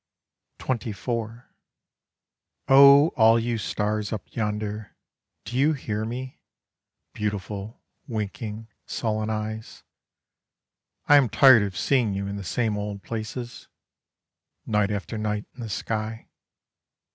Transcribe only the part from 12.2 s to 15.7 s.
in the same old places, Night after night in the